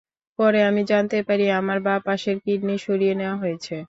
পরে 0.39 0.59
আমি 0.63 0.81
জানতে 0.91 1.17
পারি, 1.27 1.45
আমার 1.59 1.79
বাঁ 1.79 1.99
পাশের 2.05 2.37
কিডনি 2.43 2.75
সরিয়ে 2.85 3.13
নেওয়া 3.15 3.37
হয়েছে। 3.37 3.75